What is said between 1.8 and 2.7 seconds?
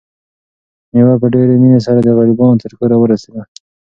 سره د غریبانو